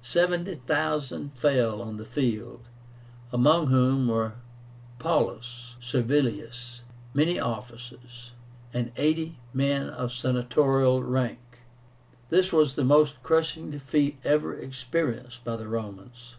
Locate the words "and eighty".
8.72-9.40